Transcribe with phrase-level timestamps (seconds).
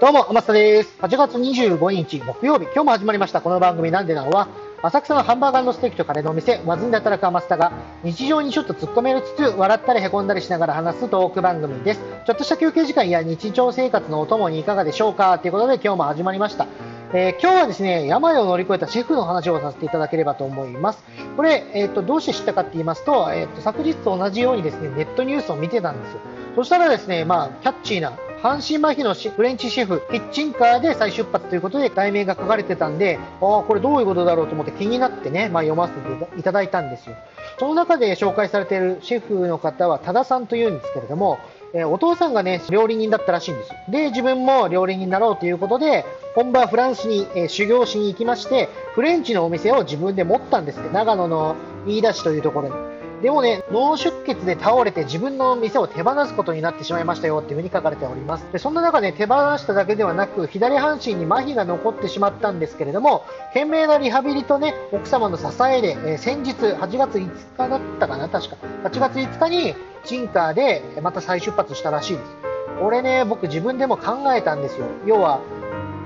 [0.00, 0.96] どうも、天下です。
[1.00, 3.42] 8月25日木曜日、今日も始まりました。
[3.42, 4.48] この番組なんでなのは、
[4.80, 7.70] 浅草のハンバーガーステーキとカレーのお店、ワズンで働く天下が、
[8.02, 12.00] 日常にちょっと突っ込めるつつ、笑ったり凹んだりしながら話すトーク番組です。
[12.24, 15.38] ちょっとした休憩時間や日常生活のお供にいかがでしょうか？
[15.38, 16.66] ということで、今日も始まりました。
[17.12, 21.04] えー、今日はですね、病を乗り越えたシェフの話をさせていただければと思います。
[21.36, 26.20] これ、えっ、ー、と、どうして知ったかって言いますと、えっ、ー、と、昨日と同じようにですね、ネットニュースを見てたんですよ。
[26.56, 37.16] そしたらですね、まあ、キャッチーな阪神麻痺のフレンチシェフ、キッチンカーで再出発ということで題名が書かれてたんで、ああ、これどういうことだろうと思って気になってね、まあ、読ませていただいたんですよ。
[37.58, 41.38] その中で紹介されているシェフの方は多田さんというんですけれども、
[41.74, 43.74] えー、お父さんがね、料理人だったらしいんですよ。
[43.90, 50.88] で、自分も料理人になろうということで、本場フランスに、えー、修行しに行きまして、フレンチのお店を自分で持ったんですって。
[50.88, 52.99] 長野の飯田市というところに。
[53.22, 58.46] でもね、脳出血で倒れて自分の店を手放すことになってしまいましたよっていうふうに書かれております。
[58.52, 68.56] で、そんな中で手放しただけではなく、左半身に麻痺が残ってしまったんですけれども、懸命なリハビリとね、奥様の支えで、えー、先日8月5日だったかな、確か。
[68.84, 72.36] 8月5日にチンカーでまた再出発したらしいです。
[72.80, 74.86] これね、僕自分でも考えたんですよ。
[75.04, 75.40] 要は、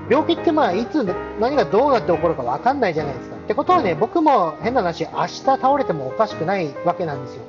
[0.09, 1.03] 病気ってまあいつ
[1.39, 3.35] 何がどうなって起こるか分かんないじゃないですか。
[3.35, 7.43] ってことはね、僕も変な話、明日倒れてもおかしくないわけなんですよ。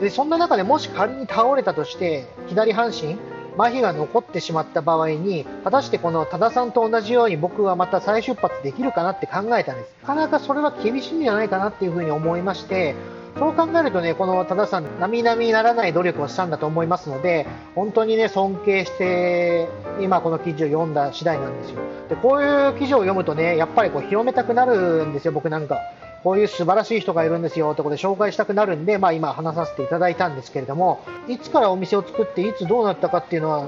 [0.00, 3.18] で、そんな中でもし仮に倒れたとして、左半身、
[3.58, 9.94] 麻痺が残ってしまった場合に、果たしてこの多田さんと同じように僕はまた再出発できるかなって考えたんです。
[10.02, 12.94] なかなかそれは厳しいんじゃないかなっていうふうに思いまして、
[13.38, 19.68] そう考えるとね、この多田さん、並々ならない努力をしたんだと思いますので、本当にね、尊敬して、
[20.00, 21.80] 今この記事を読んだ次第なんですよ。
[22.08, 25.78] で、こういう記事を読むとね、やっぱりこう広めたくなるんですよ、僕なんか。
[26.24, 33.66] こういう素晴らしい人がいるんですよってことで紹介したくなるんで、まあ今話させていただいたんですけれども、いつからお店を作っていつどうなったかっていうのは、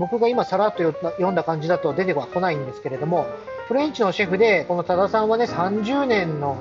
[0.00, 3.26] 僕が今さらっと読んだ感じだと出てはこないんですけれども、
[3.68, 6.56] フレンチのシェフで、この多田さんはね、30年の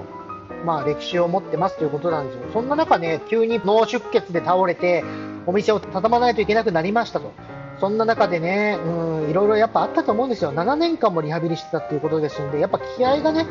[0.64, 2.44] まあ、歴史を持ってますということなんですよ。
[2.54, 5.04] そんな中ね、急に脳出血で倒れて、
[5.46, 7.32] お店を畳まないといけなくなりましたと。
[7.80, 10.54] そんな中でね、うん、いろいろやっぱあったと思うんですよ。
[10.54, 13.46] 7年間もリハビリしてたっていうことですんで、やっぱ気合がね、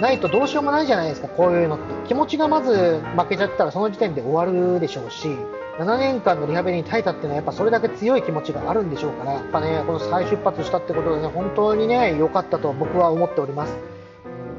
[0.00, 1.84] ないとどうしようもないじゃないですか、こういうのって。
[2.08, 5.28] 気持ちがまず負けちゃったらその時点で終わるでしょうし、
[5.78, 13.93] 7年間のリハビリに耐えたっていうのはやっぱそれだけ強い気持ちがあるんでしょうから、やっぱね、この再出発したってことでね、本当にね、良かったと僕は思っております。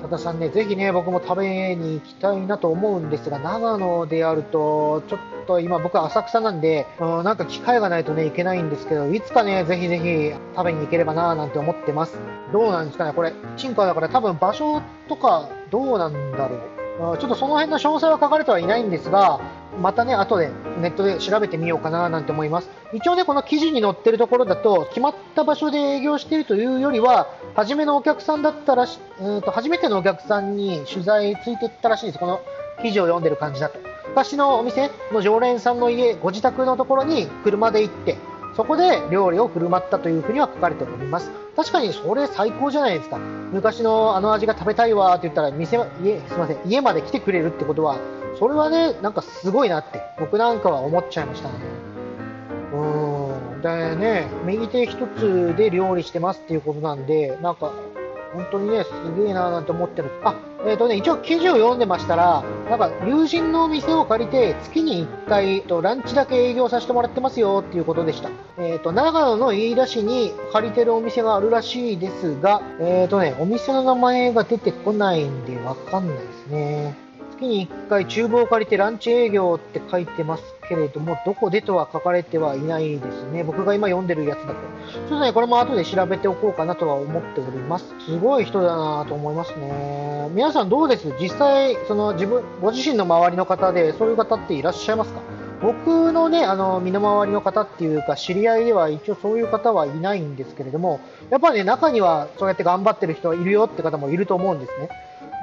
[0.05, 12.19] 多田さんね、ぜひね、僕も食べに行きたいなと思うんですが、長野であると、ちょっと今僕浅草なんで、うん、なんか機会がないとね、行けないんですけど、いつかね、ぜひぜひ食べに行ければななんて思ってます。
[12.53, 14.79] どうなんですかね、これ、チンカだから多分場所
[15.09, 16.75] とかどうなんだろう。
[16.97, 19.41] ちょっとその辺の詳細は書かれてはいないんですが、
[19.81, 22.69] またね、後でネットで調べてみようかななんて思います。
[22.94, 32.19] 一応ね、この記事に載ってるところだと、決まった場所で営業しているというよりは、初めのお客さんだったらし、うんと初めてのお客さんに取材ついてったらしいです。
[32.19, 32.39] この
[32.81, 33.78] 記事を読んでる感じだと。
[34.09, 38.17] 昔のお店の常連さんの家、ご自宅のところに車で行って、
[38.55, 41.29] そこで料理を振る舞ったというふうには書かれております。
[41.55, 43.17] 確かにそれ最高じゃないですか。
[43.17, 47.97] 昔のあの味が食べたいわって言ったら、店、家、すみません、家まで来てくれるってことは、
[48.39, 51.55] それはね、なんかすごいなって、僕なんかは思っちゃいましたね。
[52.73, 53.61] うん。
[53.61, 57.72] でね、右手一つで料理してますっていうことなんで、なんか、
[58.35, 58.91] 本当にね、す
[59.22, 60.12] げえなーなんて思ってる。
[60.23, 60.35] あ、
[60.66, 68.29] えっ、ー、とね、一応記事を読んでましたら、なんか友人の店を借りて月に1回とランチだけ営業させてもらってますよっていうことでした。
[68.57, 76.96] えっ、ー、と、長野の飯田市に借りてるお店があるらしいですが、えっ、ー、とね、お店の名前が出てこないんでわかんないですね。
[77.35, 83.44] 月に1回厨房を借りてランチ営業って書いてますけれども、どこでとは書かれてはいないですね。
[83.44, 84.53] 僕が今読んでるやつだと。
[84.53, 87.85] ちょっとね、これも後で調べておこうかなとは思っております。
[88.06, 90.29] すごい人だなと思いますね。
[90.34, 91.13] 皆さんどうです？
[91.19, 95.19] 実際、その自分、ご自身の周りの方でそういう方っていらっしゃいますか？
[95.62, 100.99] 僕のね、あの、身の回りの方っていうか、知り合いでは一応そういう方はいないんですけれども、
[101.29, 104.90] やっぱりね、中にはそうやって頑張ってる人はいるよって方もいると思うんですね。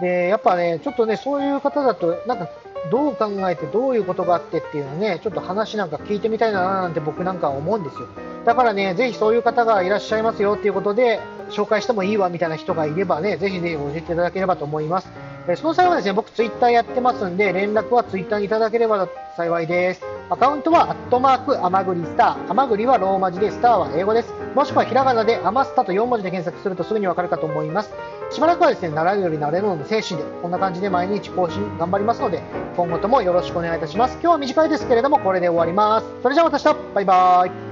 [0.00, 2.48] で、やっぱね、ちょっとね、そういう方だと、なんか、
[2.90, 8.08] どう考えてどういうことがあってっていうのね、ちょっと話なんか聞いてみたいななんて僕なんか思うんですよ。
[8.44, 15.08] だからね、ぜひそういう方がいらっしゃいますよっていうことで、紹介してもいいわみたいな人がいればね、ぜひぜひ教えていただければと思います。
[15.48, 20.02] えその際はですね、僕ツイッターやってますんで、連絡はツイッターにいただければ幸いです。
[20.30, 22.50] アカウントは、アットマーク、アマグリスター。
[22.50, 24.32] アマグリはローマ字で、スターは英語です。
[24.54, 27.90] もしくはひらがなで、アマスタと4文字で検索するとすぐにわかるかと思います。
[28.32, 32.42] しばらくはですね、習うより慣れるので精神で、こんな感じで毎日更新頑張りますので、
[32.76, 34.14] 今後ともよろしくお願いいたします。
[34.14, 36.06] 今日は短いですけれども、これで終わります。
[36.22, 37.71] それじゃあまた明日バイバーイ